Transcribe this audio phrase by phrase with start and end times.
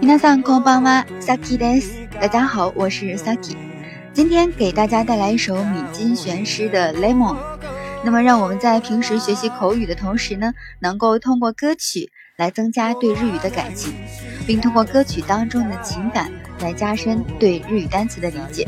[0.00, 2.08] 皆さんこんばんは、Saki です。
[2.20, 3.56] 大家好，我是 Saki。
[4.12, 7.36] 今天给大家带来一首米津玄师的《Lemon》。
[8.04, 13.93] 那么，让我们在平时学习口语的同时呢，能够通过歌曲 来增加对日语的感情，
[14.47, 18.67] 并通过歌曲当中的情感来加深对日语单词的理解。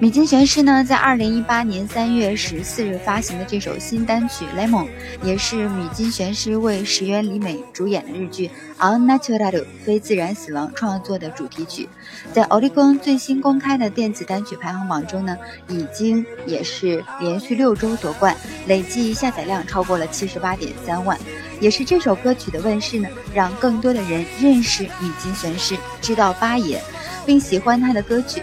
[0.00, 4.86] 米津玄师呢，在二零一八年三月十四日发行的这首新单曲《Lemon》，
[5.22, 11.88] 也是米津玄师为石原里美主演的日剧《Unnatural 非自然死亡》创作的主题曲。
[12.32, 15.38] 在 Oricon 最新公开的电子单曲排行榜中呢，
[15.68, 21.16] 已经也是连续六周夺冠，累计下载量超过了七十八点三万。
[21.60, 26.82] 也是这首歌曲的问世呢，让更多的人认识米津玄师，知道八爷，
[27.24, 28.42] 并喜欢他的歌曲。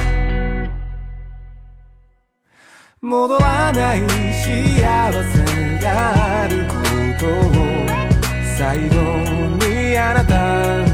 [3.03, 6.75] 戻らない幸せがあるこ
[7.19, 7.49] とを
[8.55, 8.95] 最後
[9.65, 10.35] にあなた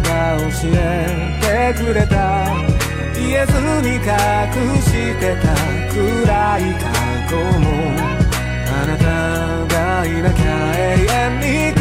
[0.07, 2.15] が教えてくれた。
[3.13, 4.03] 言えずに隠
[4.81, 4.87] し
[5.19, 5.51] てた
[5.91, 6.87] 暗い過
[7.29, 7.67] 去も。
[8.71, 9.03] あなた
[9.75, 10.47] がいなきゃ
[10.77, 11.76] 永遠に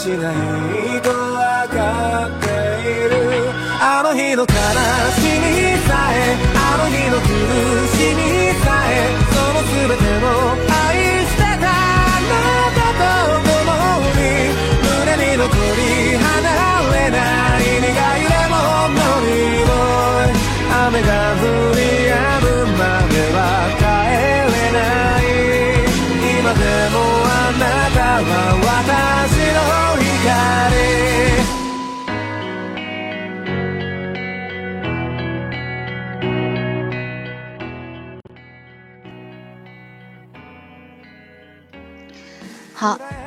[0.00, 2.48] しないとわかって
[2.88, 3.12] いる
[3.82, 7.28] あの日の悲しみさえあの日の苦
[7.92, 8.24] しみ
[8.64, 10.96] さえその全てを愛
[11.28, 12.32] してたあな
[12.72, 13.04] たと
[13.44, 14.24] 共に
[14.80, 15.44] 胸に残
[15.76, 16.48] り離
[16.96, 18.56] れない苦いレモ
[18.88, 20.40] ンの匂い
[20.88, 21.59] 雨が降り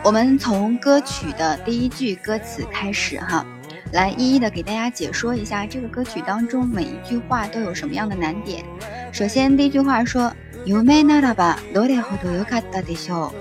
[0.03, 3.45] 我们从歌曲的第一句歌词开始哈，
[3.93, 8.65] 来一一的给大家解说一下这个歌曲当中每一句话都有什么样的难点。
[9.13, 10.33] 首先，第一句话说“
[10.65, 13.33] 有没那拉吧，どれほどよかったでしょう”。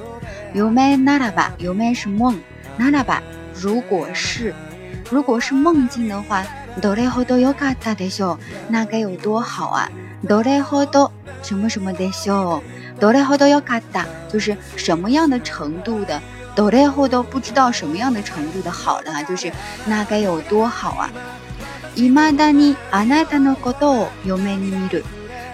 [0.54, 2.38] 有没那拉吧，有没是梦，
[2.78, 3.22] 那拉吧
[3.54, 4.54] 如果是，
[5.10, 6.44] 如果是梦境的话，
[6.82, 8.38] どれほどよかったでしょう，
[8.70, 9.90] 那该有多好啊！
[10.28, 11.12] どれほど
[11.44, 12.62] 什么什么でしょう。
[13.00, 16.20] 多雷后都要卡达，就是什么样的程度的？
[16.55, 19.51] 多雷后都不知道什么样的程度的好了，就是
[19.87, 21.11] 那该有多好啊！
[21.95, 25.01] 伊玛达尼阿奈达诺国多有美尼米鲁，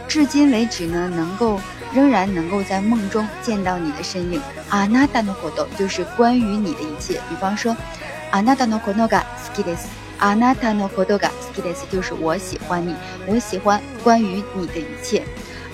[0.06, 1.60] 至今为止呢，能够
[1.92, 4.40] 仍然能够在梦中见到你的身影。
[4.70, 7.76] 阿纳达诺国多就是关于你的一切，比方说
[8.30, 9.88] 阿纳达诺国诺嘎斯基德斯，
[10.18, 12.94] 阿纳达诺国多嘎斯基德斯就是我喜欢你，
[13.26, 15.22] 我喜欢关于你的一切。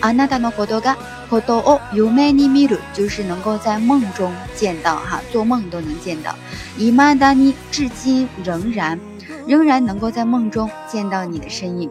[0.04, 0.94] 阿那达诺国多嘎
[1.30, 6.34] 国多哦，有美尼米鲁，就是能够在梦中见到哈，做梦都能见到。
[6.76, 9.00] 伊玛达尼至今仍然，
[9.46, 11.88] 仍然能够在梦中见到你的身影。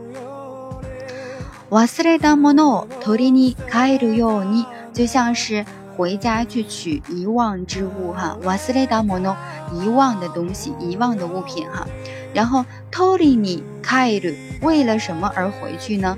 [1.69, 4.63] 瓦斯雷达莫诺托里尼凯鲁尤尼，
[4.93, 5.65] 就像是
[5.97, 8.37] 回家去取遗忘之物哈。
[8.43, 9.35] 瓦斯雷达莫诺，
[9.73, 11.87] 遗忘的东西，遗忘的物品哈。
[12.31, 14.31] 然后托里尼凯鲁，
[14.61, 16.15] 为了什么而回去呢？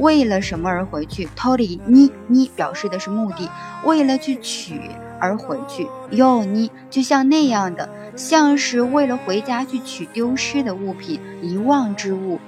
[0.00, 3.48] 为了什么而回去？Tori 你你表示的是目的，
[3.84, 4.80] 为了去取
[5.20, 5.86] 而回去。
[6.10, 12.40] Yo 你就像那样的，像是为了回家去取丢失的物品、遗忘之物。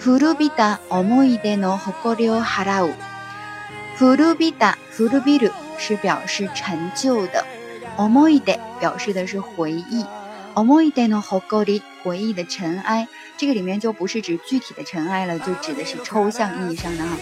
[0.00, 2.90] Furubita omoide no hokori o harau。
[3.96, 7.44] Furubita furubiru 是表示陈旧的
[7.96, 10.04] ，omoide 表示的是回忆
[10.57, 13.07] ，omoide no hokori 回忆的尘埃。
[13.37, 17.17] 这个里面就不是指具体的尘埃了，就指的是抽象意义上的哈，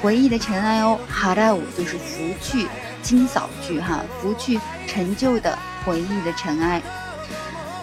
[0.00, 0.98] 回忆的尘埃哦。
[1.08, 2.66] 哈达舞就是拂去、
[3.02, 6.80] 清扫去哈，拂去陈旧的回忆的尘埃。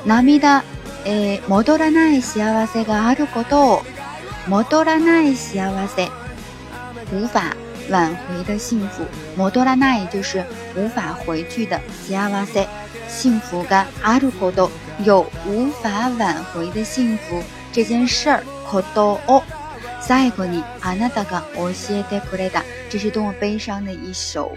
[0.06, 0.62] 涙、
[1.06, 3.84] え、戻らない幸せがあること。
[4.48, 6.08] 摩多拉奈西亚瓦塞，
[7.12, 7.56] 无法
[7.90, 9.04] 挽回的幸福。
[9.36, 10.46] 摩多拉奈就是
[10.76, 12.68] 无法回去的西亚瓦塞，
[13.08, 14.70] 幸福感阿鲁可多
[15.04, 17.42] 有无法挽回的幸福
[17.72, 19.44] 这件事儿可多哦。
[20.02, 24.52] 最後にあなたが教えてくれた，这是多么悲伤的一首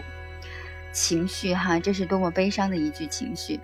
[0.93, 1.81] 情绪哈！
[1.81, 3.61] 这是多么悲伤的一句情绪。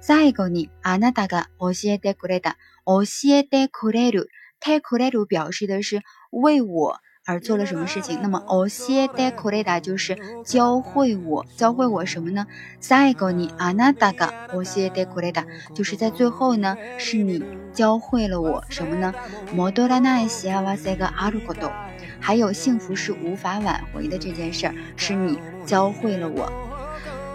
[0.00, 3.02] 最後にあなたが教えてくれた，教
[3.32, 4.28] えてくれる。
[4.60, 8.64] てくれる表示的是为我 而做了什么事情，那么教
[8.94, 10.16] えてくれた就是
[10.46, 12.46] 教会我，教会我什么呢？
[12.80, 17.42] 最後にあなたが教えてくれた，就是在最后呢，是你
[17.74, 19.12] 教会了我什么呢？
[19.54, 20.48] 戻らない幸
[20.78, 21.70] せがあること，
[22.18, 26.50] 还有幸福是无法挽回的这件事儿，是你教会了我。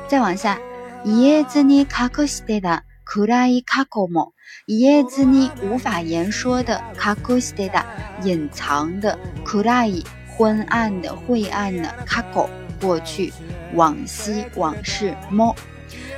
[0.07, 0.57] 再往下，
[1.05, 4.33] 言えずに隠してた暗い過去も。
[4.67, 7.85] 言えずに无法言说的隠してた
[8.23, 10.03] 隐藏的暗い
[10.37, 12.49] 昏暗的晦暗的過去
[12.81, 13.33] 过去
[13.73, 15.55] 往昔往事も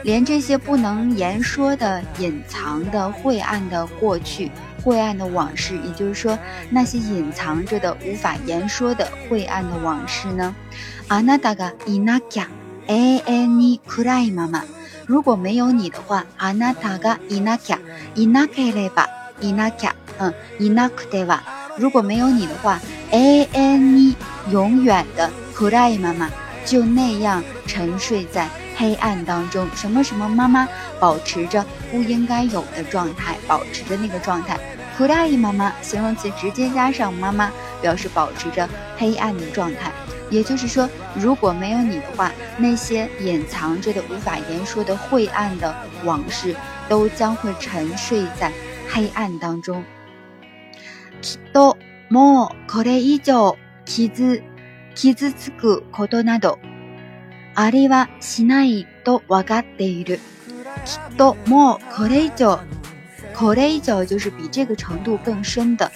[0.03, 4.51] 连这些不能言说的隐藏的晦暗的过去
[4.83, 6.37] 晦暗的往事，也就是说
[6.69, 10.53] 那些隐藏着的无法言说的晦暗的往事呢？
[11.09, 12.47] あなたがいなきゃ
[12.87, 14.63] 永遠に暗いまま。
[15.07, 17.79] 如果没有你的话，あなたがいなきゃ、
[18.15, 19.09] いなければ、
[19.41, 21.58] いなきゃ、嗯、いなくては。
[21.79, 22.79] 如果没有你的话，
[23.11, 24.15] 永遠に
[24.49, 26.29] 永远的暗いまま
[26.65, 28.47] 就那样沉睡在
[28.77, 29.67] 黑暗当中。
[29.75, 30.67] 什么什么妈妈
[30.99, 34.57] 保持着不应该有的状态，保持着那个状态。
[34.97, 37.51] 暗いまま形容词直接加上妈妈，
[37.81, 39.91] 表示保持着黑暗的状态。
[40.29, 46.55] 也就是说，如果没有你的话，那些隐藏着的、无法言说的晦暗的往事，
[46.89, 48.51] 都将会沉睡在
[48.89, 49.83] 黑暗当中。
[51.50, 51.76] きっと
[52.10, 54.40] もうこれ以上傷
[54.94, 56.60] 傷つくことなど
[57.56, 60.20] ありはしないとわかっている。
[60.84, 62.60] きっともうこれ以上
[63.34, 65.90] これ以上就是比这个程度更深的。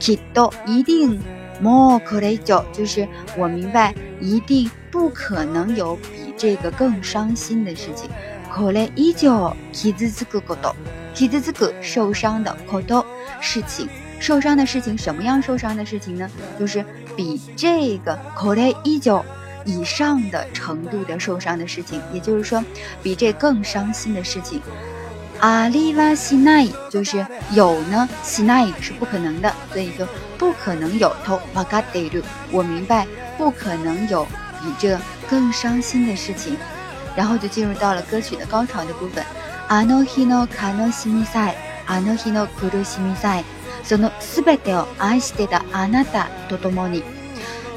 [0.00, 1.20] きっと一定。
[1.60, 8.08] more courageous 就是我明白，一定不可能有比这个更伤心的事情。
[8.50, 10.74] courageous 傷つくこと，
[11.14, 13.04] 傷つく受伤的こと
[13.42, 13.86] 事情，
[14.24, 16.30] 受伤的事情，什么样受伤的事情呢？
[16.58, 16.82] 就是
[17.14, 19.22] 比这个 courageous
[19.66, 22.64] 以上的程度的受伤的事情，也就是说，
[23.02, 24.62] 比这更伤心的事情。
[25.40, 31.14] 阿里瓦西奈就是有呢，西奈是不可能的，所以就不可能有。
[31.22, 33.06] 头瓦嘎德鲁，我明白
[33.36, 34.24] 不可能有
[34.62, 34.98] 比这
[35.28, 36.56] 更伤心的事情。
[37.14, 39.22] 然后就进入到了歌曲的高潮的部分。
[39.68, 41.54] 阿诺希诺卡诺西米塞，
[41.84, 43.44] 阿诺希诺库鲁西米塞，
[43.83, 47.03] そのすべてを愛してたあなたと共に。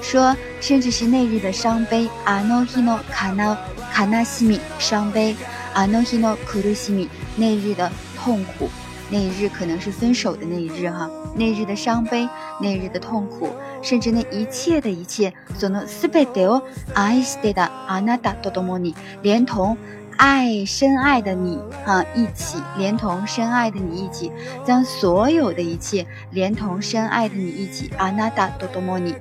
[0.02, 2.08] 说，甚至是那日的伤悲。
[2.24, 3.56] 阿诺希诺卡诺
[3.92, 5.36] 卡纳西米，伤悲。
[5.74, 7.08] 阿诺希诺库鲁西米。
[7.36, 8.68] 那日的痛苦，
[9.10, 12.28] 那一日可能是分手的那一日哈，那日的伤悲，
[12.60, 13.48] 那日的痛苦，
[13.80, 19.76] 甚至那一切的一切，所能斯贝德奥爱斯德达阿纳达多多莫尼，连同
[20.16, 24.30] 爱深爱的你哈一起，连同深爱的你一起，
[24.64, 29.14] 将所有的一切连同深爱的你一起阿纳达多多莫尼。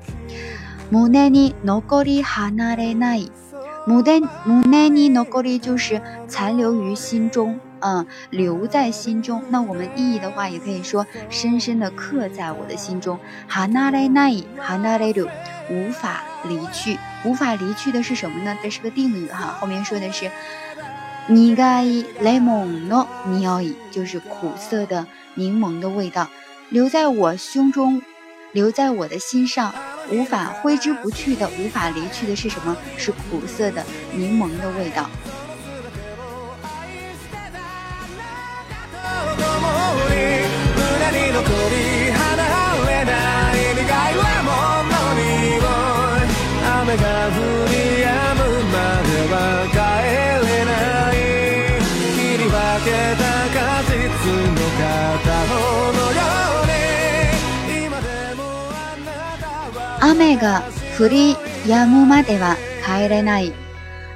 [0.92, 3.32] ムネニノコリハナレナイ，
[3.88, 7.60] ムネムネニノコリ就是残留于心中。
[7.84, 9.42] 嗯，留在心中。
[9.50, 13.18] 那我们意义的话，也可以说深深的刻在我的心中。
[13.48, 15.28] 哈纳雷奈哈纳雷鲁，
[15.68, 18.56] 无法离去，无法离去的是什么呢？
[18.62, 19.58] 这是个定语哈。
[19.60, 20.30] 后面说的是，
[21.29, 21.85] 尼盖
[22.21, 25.05] 雷蒙诺尼奥伊，就是苦涩的
[25.35, 26.29] 柠檬的味道，
[26.71, 28.01] 留在我胸中，
[28.53, 29.75] 留在我的心上，
[30.09, 32.77] 无法挥之不去的，无法离去的是什么？
[32.97, 35.11] 是苦涩的柠檬的味道。
[60.16, 60.64] 雨が
[60.98, 62.56] 降り止むまでは
[62.86, 63.54] 帰れない。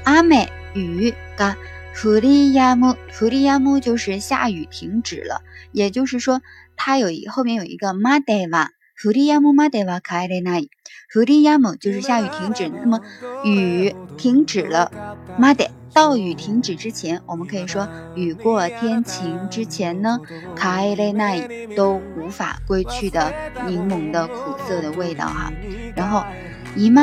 [0.04, 1.58] 雨雨が
[1.94, 6.42] 降り止む，降り止む就是下雨停止了，也就是说，
[6.76, 10.70] 它有一后面有一个までは降り止むまでは帰れない。
[11.14, 12.70] 降りやむ就是下雨停止。
[12.70, 13.02] 那么
[13.46, 14.92] 雨停止了，
[15.40, 20.20] まで 到雨停止之前，我们可以说雨过天晴之前呢，
[20.58, 23.34] 帰れない都无法归去的
[23.66, 25.52] 柠檬的苦涩的味道哈。
[25.96, 26.26] 然后，
[26.76, 26.94] 今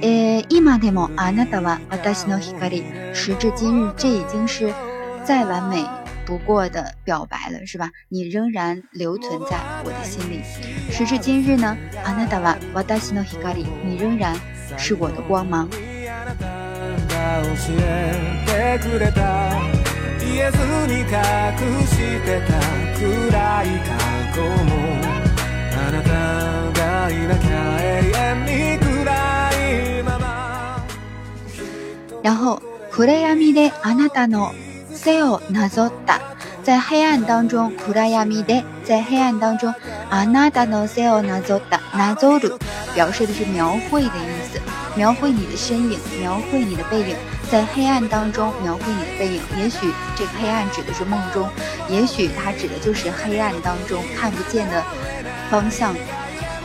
[0.00, 2.84] 呃今でもあなたは私の光。
[3.12, 4.72] 时至今日，这已经是
[5.24, 5.84] 再完美
[6.24, 7.90] 不过的表白了，是吧？
[8.08, 10.40] 你仍然留存在我的心里。
[10.92, 13.56] 时至今日呢，あなたは私の光。
[13.84, 14.36] 你仍然
[14.76, 15.68] 是我的光芒。
[17.41, 17.47] 教
[17.79, 19.21] えてくれた。
[20.19, 20.57] 言えず
[20.87, 21.07] に隠
[21.87, 21.91] し
[22.25, 22.51] てた
[22.99, 23.05] 暗
[23.63, 23.89] い過
[24.35, 24.69] 去も。
[25.73, 26.09] あなた
[26.79, 27.49] がいなきゃ
[27.81, 27.85] 永
[28.15, 28.89] 遠に暗
[29.99, 30.85] いまま。
[32.23, 32.61] 然后
[32.91, 34.53] 暗闇であなたの
[34.93, 36.21] 背をなぞった。
[36.63, 39.73] 在黑暗当中，暗闇で，在黑暗当中，
[40.11, 41.81] あなたの背をなぞった。
[41.97, 42.59] なぞる，
[42.95, 44.30] 表示的是描绘的意
[44.96, 47.16] 描绘你的身影，描绘你的背影，
[47.50, 49.40] 在黑暗当中描绘你的背影。
[49.58, 51.48] 也许这个黑暗指的是梦中，
[51.88, 54.82] 也许它指的就是黑暗当中看不见的
[55.50, 55.94] 方向。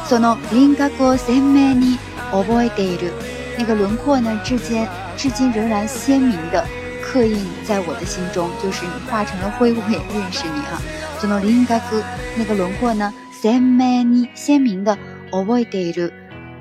[0.07, 1.97] その輪郭を鮮明に
[2.31, 3.11] 覚えている。
[3.57, 6.65] 那个轮廓呢，至今至今仍然鲜明的
[7.03, 10.81] 刻印在我的心中，就是你化成了灰，我也认识你啊。
[11.21, 12.01] その輪郭，
[12.37, 14.97] 那个轮廓呢，鮮明に鲜明的
[15.31, 16.11] 覚えている，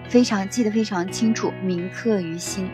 [0.09, 2.69] 非常记得非常清楚，铭刻于心。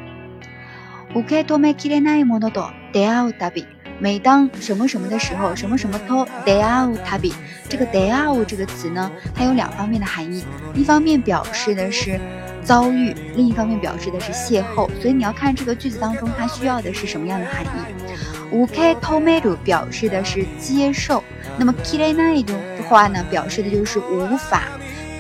[1.15, 3.65] 受け止めきれないものと出会うたび。
[3.99, 7.33] 每当什么什么的时候，什么什么 to d e a u tabi，
[7.67, 12.21] 这个 d e a u 这个词呢，它有两方面的含义，一方面表示的是
[12.63, 17.69] 遭遇，另一方面表示的是邂逅，所以你要看这个句子当中它需要的是什么样的含义。
[18.51, 21.25] 五 k tomato 表示的是接受，
[21.59, 22.55] 那么 kire nai 的
[22.87, 24.65] 话呢，表示的就是无法、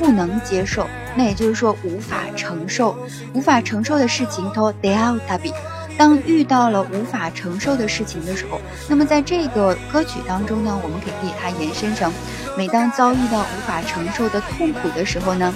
[0.00, 2.96] 不能接受，那也就是说无法承受、
[3.32, 5.52] 无法承受的事情 to d e a u tabi。
[5.99, 12.12] 当遇到了无法承受的事情的时候，那么在这个歌曲当中呢，我们可以给它延伸成：
[12.54, 15.54] 每当遭遇到无法承受的痛苦的时候呢，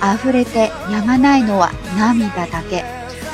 [0.00, 1.68] あふれてやまないのは
[1.98, 2.82] 涙だけ。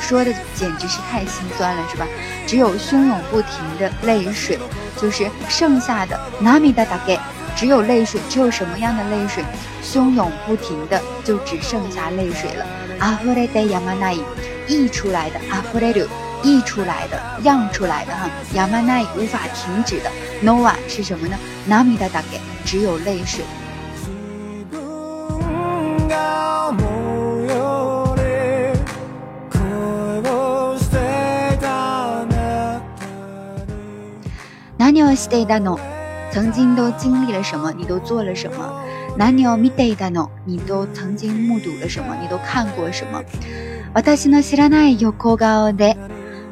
[0.01, 2.05] 说的简直是太心酸了，是吧？
[2.45, 3.49] 只有汹涌不停
[3.79, 4.59] 的泪水，
[5.01, 7.17] 就是剩下的涙だけ，
[7.55, 9.43] 只有泪水，只有什么样的泪水？
[9.83, 12.65] 汹涌不停的，就只剩下泪水了。
[12.99, 14.19] あふれてやまない，
[14.67, 16.07] 溢出来的あふれる。
[16.43, 20.09] 溢出来的、漾出来的哈，亚麻奈无法停止的，
[20.43, 21.37] nova 是什么呢？
[21.69, 23.43] namida 大概只有泪水。
[34.79, 35.77] 何をしていたの？
[36.35, 37.71] 曾经都经历了什么？
[37.71, 38.73] 你都做了什么？
[39.17, 40.29] 何を見ていたの？
[40.45, 42.15] 你都曾经目睹了什么？
[42.21, 43.21] 你都看过什么？
[43.93, 45.95] 私の知らない横顔で。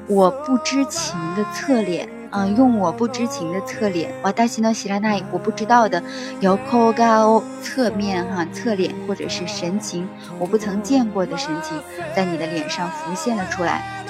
[0.08, 6.02] 我不知情的侧脸，嗯，用我不知情的侧脸，瓦达西诺西拉奈，我不知道的，
[6.40, 10.08] 有科高侧面哈，侧脸或者是神情，
[10.40, 11.80] 我不曾见过的神情，
[12.16, 14.03] 在你的脸上浮现了出来。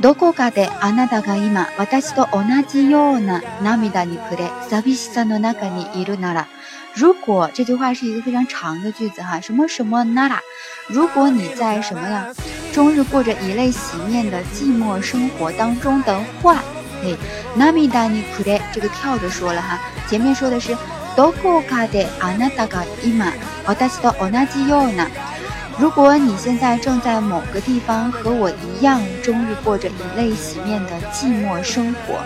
[0.00, 6.46] どこかであなたが今私と同じような涙に暮れ、寂しさの中にいるなら。
[6.94, 10.40] 如果这句话是一个非常长的句子哈，什么什么那拉，
[10.88, 12.26] 如果你在什么呀，
[12.74, 16.56] 终日过着以泪洗面的寂寞生活当中的话，
[17.02, 17.16] 哎，
[17.56, 20.76] ナミダニクレ这个跳着说了哈，前面说的是
[21.16, 23.32] どこかであなたが今
[23.66, 25.06] 私と同じような，
[25.78, 32.22] 如果你现在正在某个地方和我一样，终日过着以泪洗面的寂寞生活。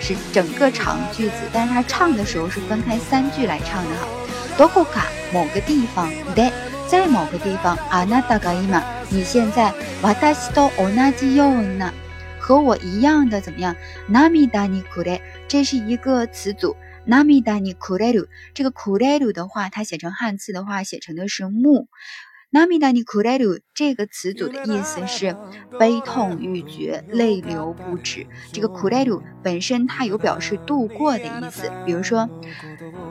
[0.00, 4.08] 是整个长句子，但是他唱的时候是分开三句来唱的哈。
[4.56, 6.50] どこか某个地方で
[6.88, 9.72] 在某个地方あなたが今你现在
[10.02, 11.92] 私と同じような
[12.40, 13.76] 和我一样的怎么样？
[14.08, 16.76] 涙にくれ这是一个词组。
[17.06, 21.88] 涙にくれる这个くれる的话，它写成汉字的话，写成的是木。
[22.54, 25.36] 涙にくれる这个词组的意思是
[25.78, 28.26] 悲痛欲绝、泪流不止。
[28.52, 32.28] 这个くれる本身它有表示度过的意思，比如说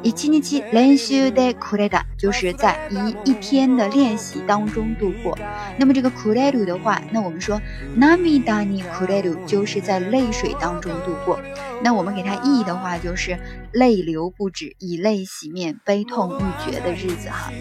[0.03, 5.38] 一日練習でくれた，就是在一一天的练习当中度过。
[5.77, 7.61] 那么这个くれる的话，那我们说
[7.97, 11.39] 涙にくれる就是在泪水当中度过。
[11.81, 13.39] 那我们给它意义的话，就是
[13.71, 17.53] 泪流不止、以泪洗面、悲痛欲绝的日子哈。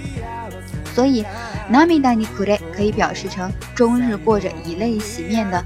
[0.95, 1.25] 所以。
[1.71, 5.63] ナミダニクレ可以表示成终日过着以泪洗面的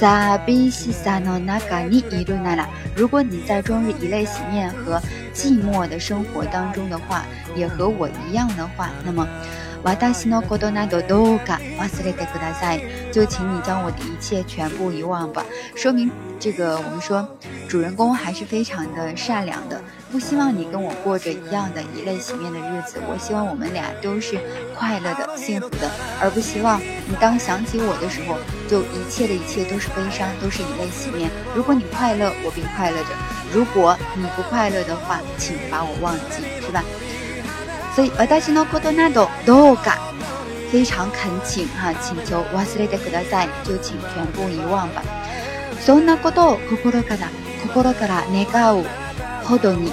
[0.00, 2.66] サビシサノナガニイルナラ。
[2.96, 4.98] 如果你在终日以泪洗面和
[5.34, 9.28] 寂寞的生活当中的话，也和我一样的话，那么。
[13.11, 15.43] 就请你将我的一切全部遗忘吧。
[15.75, 17.27] 说明这个，我们说
[17.67, 19.81] 主人公还是非常的善良的，
[20.11, 22.99] 不希望你跟我过着一样的以泪洗面的日子。
[23.07, 24.37] 我希望我们俩都是
[24.77, 25.89] 快乐的、幸福的，
[26.21, 28.37] 而不希望你当想起我的时候，
[28.69, 31.31] 就一切的一切都是悲伤，都是以泪洗面。
[31.55, 33.09] 如果你快乐，我便快乐着；
[33.51, 36.83] 如果你不快乐的话，请把我忘记，是吧？
[37.96, 39.98] 所以，私のことなどどうか
[40.70, 45.02] 非常恳请哈，请求忘れてください，就请全部遗忘吧。
[45.80, 47.28] そんなことを心から
[47.62, 48.84] 心から願う
[49.44, 49.92] ほどに。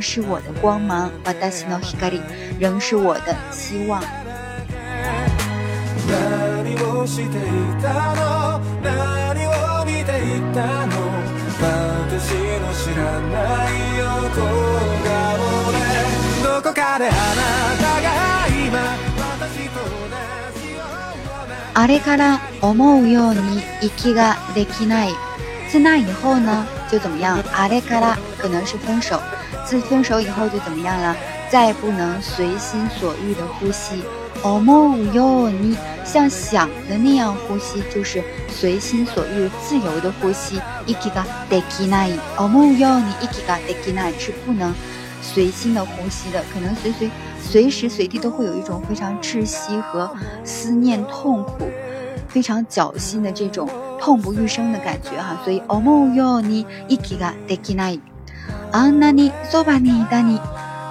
[0.00, 2.20] 是我的光芒，watashi no hikari，
[2.58, 4.02] 仍是我的希望。
[21.74, 25.10] あれから思うように息ができない。
[25.66, 27.38] 自那以后呢，就怎么样？
[27.54, 29.20] あれから可能是分手。
[29.72, 31.16] 自分手以后就怎么样了？
[31.50, 34.02] 再不能随心所欲的呼吸。
[34.42, 40.60] 思うように像想的那样呼吸，就是随心所欲、自由的呼吸。
[40.86, 42.12] 息ができない。
[42.36, 44.72] 思うように息ができない是不能
[45.22, 47.10] 随心的呼吸的，可能随随。
[47.40, 50.10] 随时随地都会有一种非常窒息和
[50.44, 51.68] 思念、痛苦、
[52.28, 55.40] 非常绞心的这种痛不欲生的感觉哈。
[55.44, 58.00] 所以，思うように息ができない。
[58.72, 60.40] あんなにそばにいたに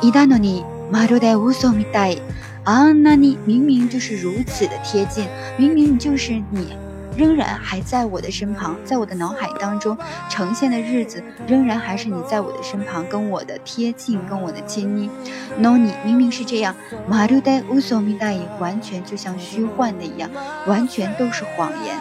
[0.01, 2.21] いたのにまるで嘘みたい。
[2.65, 6.75] あんなに明明就是如此的贴近，明明就是你。
[7.15, 9.97] 仍然还在我的身旁，在我的脑海当中
[10.29, 15.09] 呈现的日子，仍然还是你在我的身旁，跟我的贴近，跟我的亲密。
[15.57, 16.75] No，你明明是这样，
[17.07, 20.29] 马路代乌索米大伊，完全就像虚幻的一样，
[20.67, 21.97] 完全都是谎言。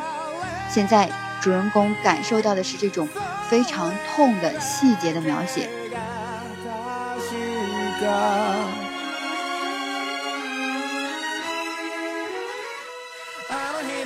[0.68, 1.09] 现在
[1.40, 3.09] 主人公感受到的是这种
[3.48, 5.68] 非常痛的细节的描写。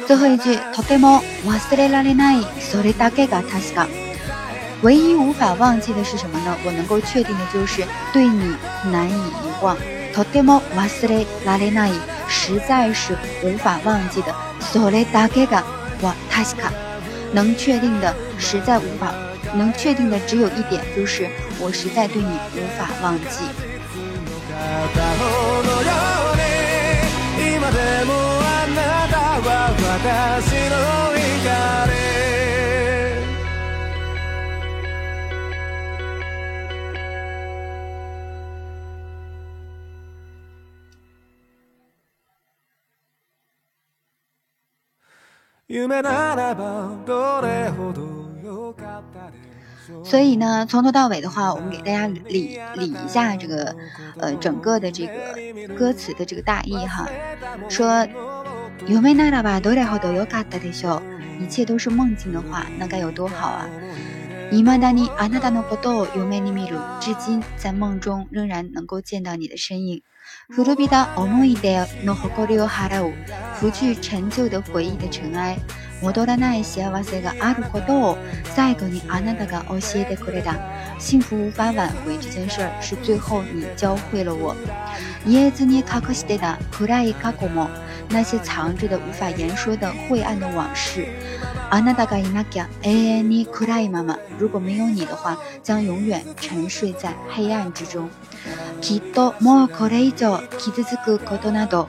[0.07, 3.87] 最后一句，とても忘れられない、それだけが確か。
[4.83, 6.57] 唯一无法忘记的是什么呢？
[6.65, 8.57] 我能够确定的就是对你
[8.91, 9.77] 难以遗忘。
[10.13, 11.93] とても忘れられない，
[12.29, 14.35] 实在是无法忘记的。
[14.61, 15.63] それだけが
[16.29, 16.84] 確か。
[17.36, 19.14] 能确定的，实在无法
[19.54, 21.28] 能确定的只有一点，就是
[21.60, 23.44] 我实在对你无法忘记。
[50.05, 53.75] 所以呢，从头到尾的话，我们给大家理理一下这个，
[54.19, 57.09] 呃，整个的这个歌词的这个大意哈，
[57.69, 58.07] 说。
[58.89, 61.03] 夢ならばどれほど良かったでしょう。
[61.39, 63.69] 一切都是梦境的话，那该有多好啊！
[64.51, 66.79] 未だにあなたのことを夢に見る。
[66.99, 70.03] 至今在梦中仍然能够见到你的身影。
[70.50, 73.14] 古びた思い出の誇りを払う。
[73.60, 75.58] 拂去陈旧的回忆的尘埃。
[76.05, 80.57] 戻らない幸せがあることを最後にあなたが教えてくれた。
[80.99, 84.55] 幸福无法挽回这件事儿，是最后你教会了我。
[85.27, 87.69] 言えずに隠してた暗い過去も。
[88.13, 91.07] 那些藏着的、无法言说的晦暗的往事。
[91.71, 94.19] あなたがいなきゃ永遠に暗いまま。
[94.39, 98.09] 如果没有你的话，将永远沉睡在黑暗之中。
[98.81, 101.87] きっともうこれ以上傷つくことなど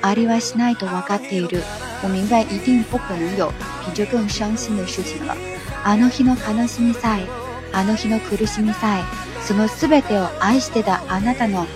[0.00, 1.62] ありはしないと分かっている。
[2.02, 3.48] 我明白一定不可能有
[3.84, 5.36] 比这更伤心的事情了。
[5.84, 7.26] あの日の悲しみさえ、
[7.72, 9.02] あの日の苦しみさえ、
[9.44, 11.66] そのすべてを愛してたあなたの、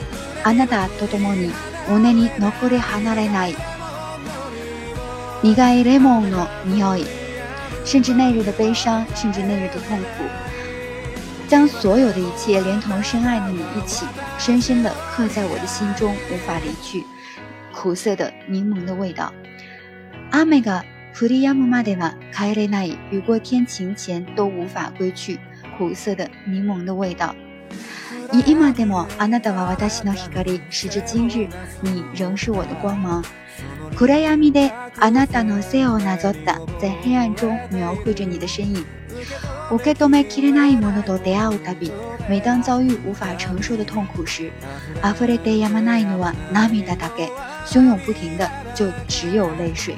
[0.44, 1.50] あなたと共に
[1.88, 3.54] 胸に残り離れない。
[5.42, 7.04] 苦いレモンの匂い，
[7.84, 10.24] 甚至那日的悲伤，甚至那日的痛苦，
[11.48, 14.06] 将所有的一切连同深爱的你一起，
[14.38, 17.04] 深深地刻在我的心中，无法离去。
[17.74, 19.32] 苦涩的柠檬的味道。
[20.30, 20.84] 阿美が
[21.20, 22.98] 降り止むまでは帰れない。
[23.10, 25.38] 雨过天晴前都无法归去。
[25.78, 27.34] 苦涩的柠檬的味道。
[28.46, 30.60] 今でもあなたは私の光。
[30.70, 31.48] 时至今日，
[31.82, 33.22] 你仍是我的光芒。
[33.94, 36.58] 暗闇であなたの背をなぞった。
[36.80, 38.84] 在黑暗中描绘着你的身影。
[39.70, 41.92] 受け止めきれないものと出会うたび。
[42.28, 44.50] 每当遭遇无法承受的痛苦時。
[45.02, 47.28] 溢れてやまないのは涙だけ。
[47.66, 49.94] 汹涌不停的就只有泪水。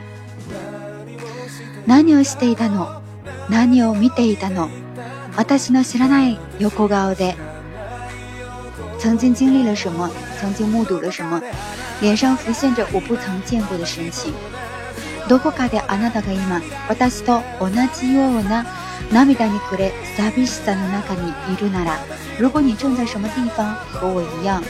[1.90, 3.02] 何をしていたの？
[3.50, 4.70] 何を見ていたの？
[5.36, 7.36] 私の知らない横顔で。
[9.00, 10.08] 曾经经历了什么？
[10.40, 11.42] 曾经目睹了什么？
[12.00, 14.32] 脸上浮现着我不曾见过的神情。
[15.28, 18.68] どこかであなたが今私と同じような
[19.12, 21.98] 涙に暮れ寂しさの中にいるなら，
[22.40, 23.66] 如果你正在什么地方
[24.00, 24.62] 和我一样，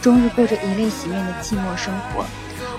[0.00, 2.24] 终日过着以泪洗面的寂寞生活，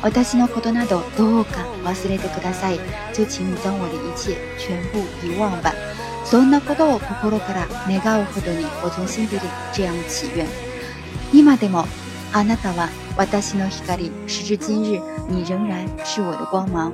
[0.03, 2.79] 私のことなどどうか忘れてください。
[3.13, 5.73] 就请你将我的一切全部遗忘吧。
[6.25, 10.45] そんなことを心から願うほどに，我从心底里这样祈愿。
[11.31, 11.85] 今でも
[12.33, 14.11] あなたは私の光。
[14.27, 16.91] 时至今日，你仍然是我的光芒。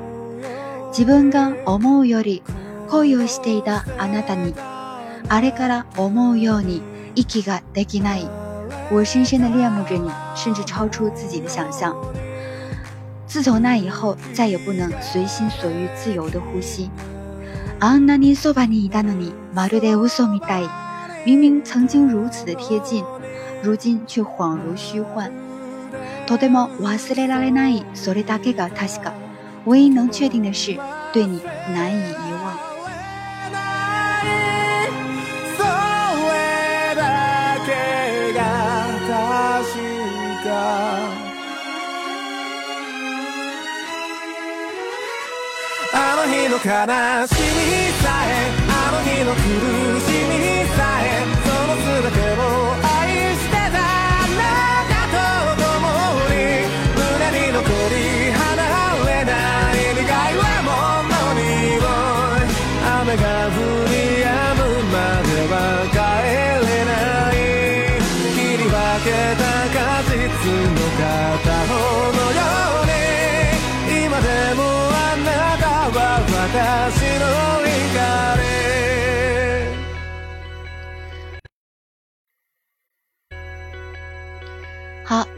[0.91, 2.43] 自分が思うより
[2.89, 4.53] 恋をしていたあなたに、
[5.27, 6.81] あれから思うように
[7.15, 8.27] 息ができない。
[8.91, 11.95] 我深深的恋慕着你，甚至超出自己的想象。
[13.28, 16.88] 自从那以后，再也不能随心所欲、自由的呼吸。
[17.80, 20.68] あんなにそばにいたのに、まるで嘘みたい。
[21.26, 23.02] 明明曾经如此的贴近，
[23.62, 25.30] 如今却恍如虚幻。
[26.26, 29.12] とても忘れられない、それだけが確か。
[29.66, 30.78] 唯一能确定的是，
[31.12, 31.40] 对你
[31.72, 32.27] 难以
[46.49, 46.73] の悲しみ
[48.01, 49.39] さえあの日の苦
[50.01, 50.78] しみさえ。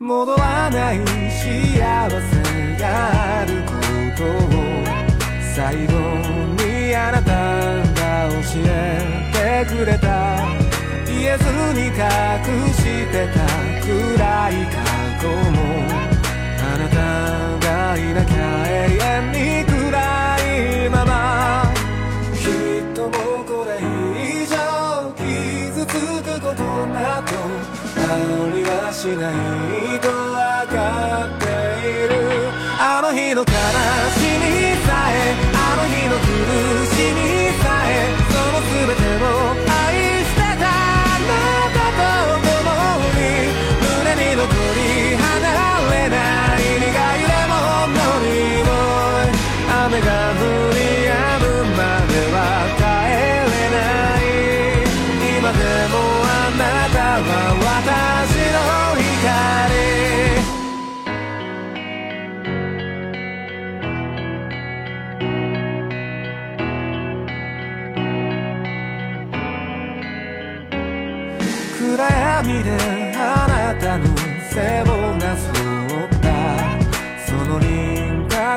[0.00, 0.98] 戻らない
[1.28, 2.36] 幸せ
[2.80, 2.84] が
[3.40, 3.72] あるこ
[4.16, 4.58] とを
[5.54, 5.92] 最後
[6.62, 7.30] にあなた
[8.00, 8.66] が教え
[9.66, 10.08] てくれた。
[11.06, 11.92] 言えずに隠
[12.72, 12.76] し
[13.10, 13.38] てた
[13.84, 14.76] 暗い過
[15.20, 15.58] 去も。
[16.60, 16.96] あなた
[17.66, 18.36] がいなきゃ
[18.68, 19.77] 永遠に
[26.78, 27.32] くことなど
[28.06, 30.14] ありはしないと分
[30.76, 30.76] か
[31.26, 31.44] って
[31.88, 32.12] いる。
[32.80, 33.46] あの日の悲
[34.14, 34.27] しみ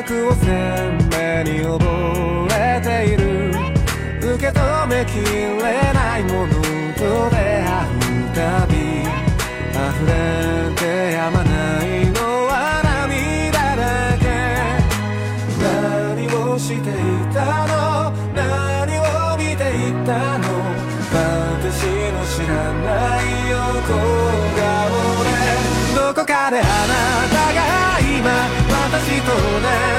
[0.01, 1.77] 覚を鮮明に覚
[2.55, 3.21] えている。
[4.33, 5.61] 受け止めきれ
[5.93, 6.53] ないもの
[6.95, 8.73] と出会うたび。
[9.71, 10.09] 溢れ
[10.75, 10.81] て
[11.13, 14.25] やまないのは涙だけ。
[15.61, 16.91] 何をしてい
[17.31, 17.37] た
[17.67, 18.11] の？
[18.33, 20.09] 何を見ていた
[20.39, 20.49] の？
[21.11, 22.89] 私の知らな
[23.21, 24.01] い横
[24.57, 24.65] 顔
[25.25, 25.29] で。
[25.93, 26.63] どこかであな
[27.29, 27.59] たが
[27.99, 28.31] 今
[28.69, 29.37] 私と同
[29.85, 29.90] じ。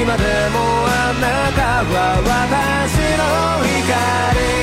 [0.00, 4.59] 今でもあなたは私の光。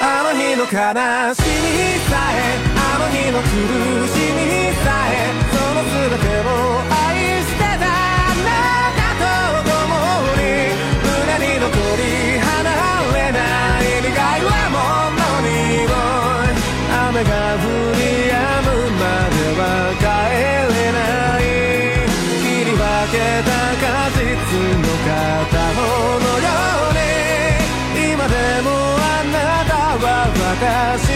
[0.00, 0.68] あの日の悲
[1.34, 1.64] しみ
[2.08, 2.38] さえ
[2.76, 3.46] あの日の苦
[4.08, 4.40] しみ
[4.84, 6.77] さえその全てを
[30.60, 31.07] that's